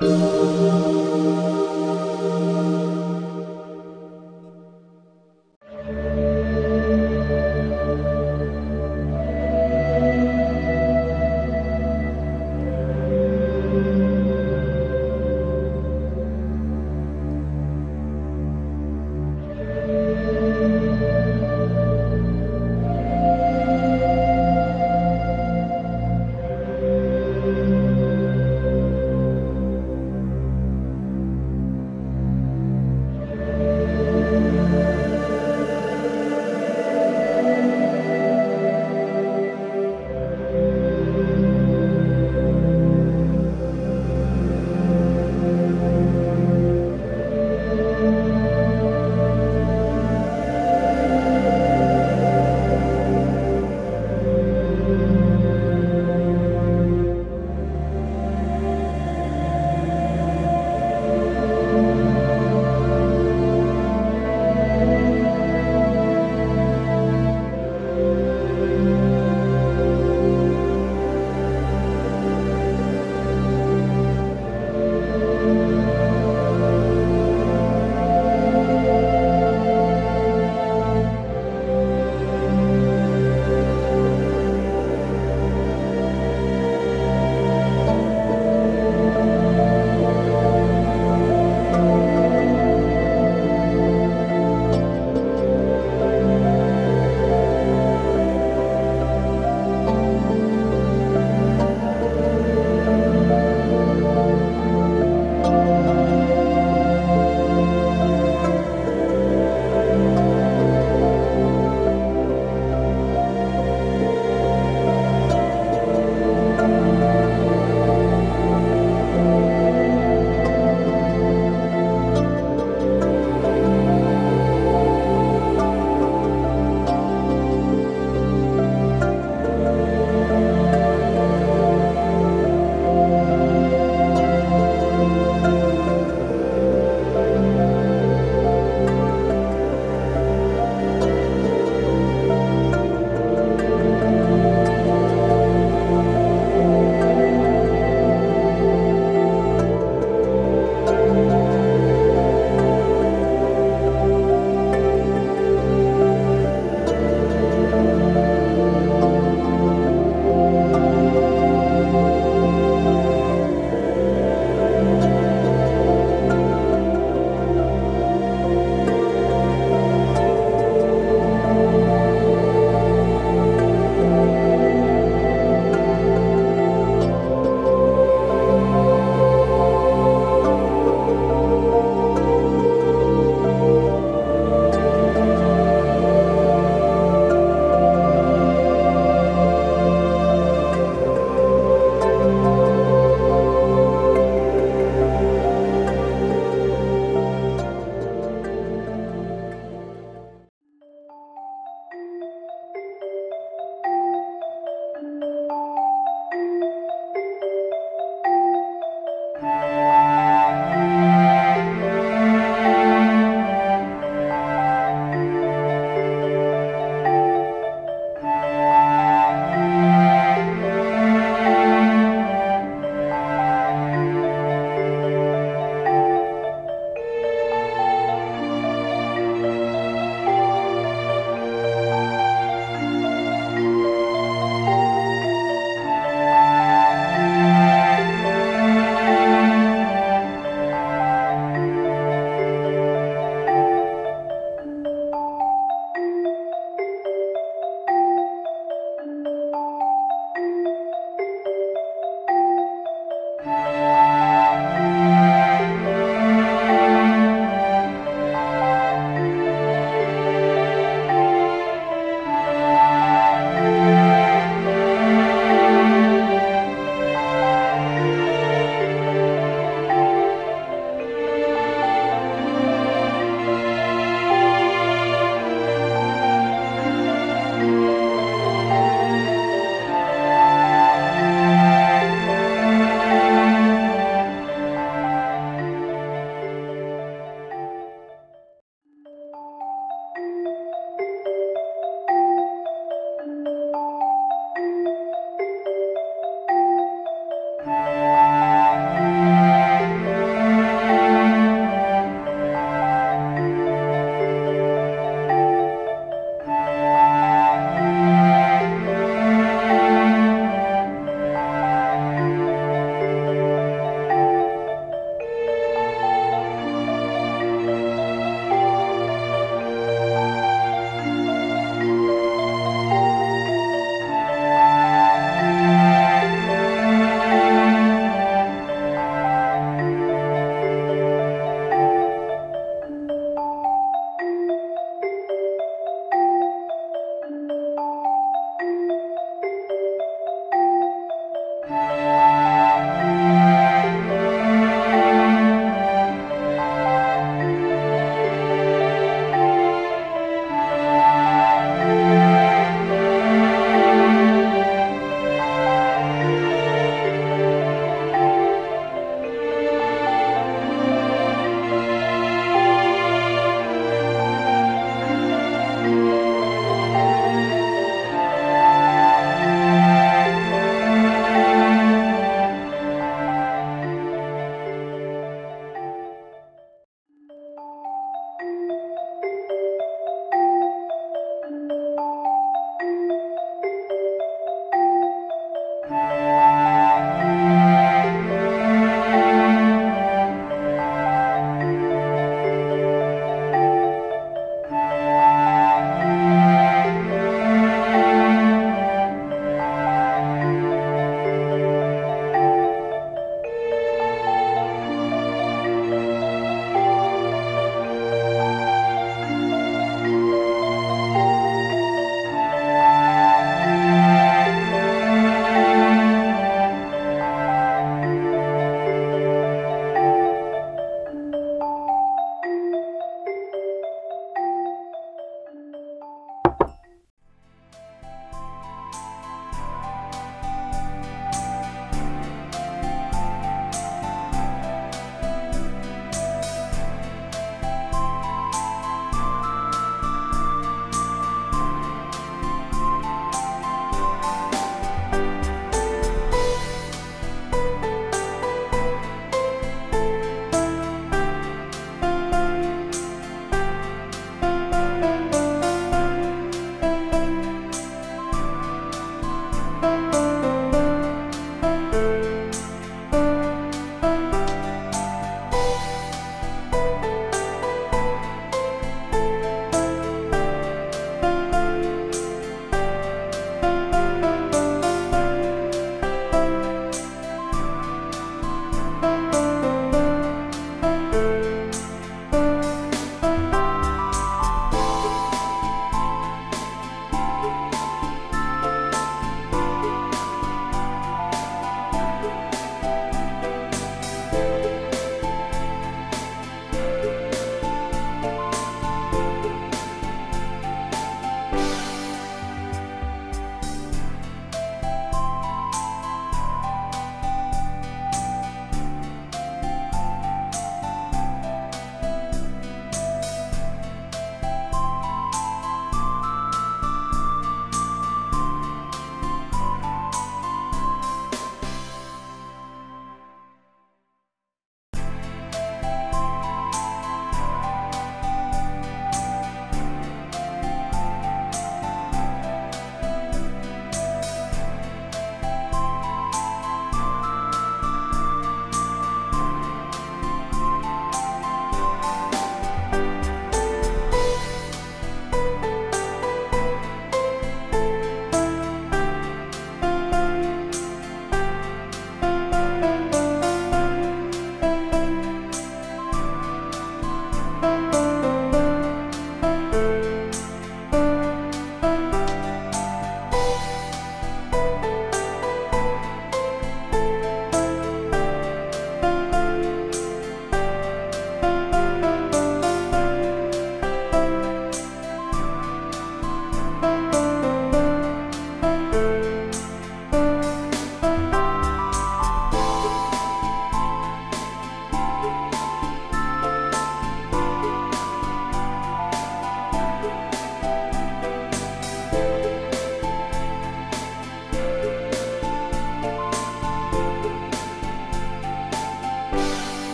[0.00, 1.03] 了。